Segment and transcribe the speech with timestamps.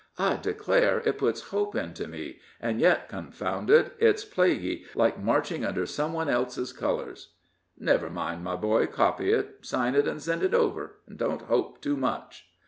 [0.17, 5.63] I declare, it puts hope into me; and yet, confound it, it's plaguy like marching
[5.63, 7.33] under some one else's colors."
[7.77, 11.83] "Never mind, my boy, copy it, sign it, and send it over, and don't hope
[11.83, 12.47] too much."